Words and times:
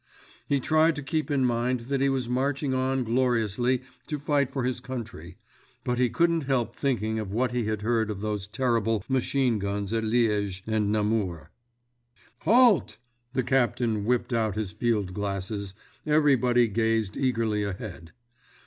He 0.47 0.59
tried 0.59 0.95
to 0.95 1.03
keep 1.03 1.29
in 1.29 1.45
mind 1.45 1.81
that 1.81 2.01
he 2.01 2.09
was 2.09 2.27
marching 2.27 2.73
on 2.73 3.03
gloriously 3.03 3.83
to 4.07 4.17
fight 4.17 4.51
for 4.51 4.63
his 4.63 4.79
country; 4.79 5.37
but 5.83 5.99
he 5.99 6.09
couldn't 6.09 6.45
help 6.45 6.73
thinking 6.73 7.19
of 7.19 7.31
what 7.31 7.51
he 7.51 7.65
had 7.65 7.83
heard 7.83 8.09
of 8.09 8.19
those 8.19 8.47
terrible 8.47 9.03
machine 9.07 9.59
guns 9.59 9.93
at 9.93 10.03
Liége 10.03 10.63
and 10.65 10.91
Namur. 10.91 11.51
Halt! 12.39 12.97
The 13.33 13.43
captain 13.43 14.03
whipped 14.03 14.33
out 14.33 14.55
his 14.55 14.71
field 14.71 15.13
glasses—everybody 15.13 16.67
gazed 16.67 17.15
eagerly 17.15 17.61
ahead. 17.61 18.11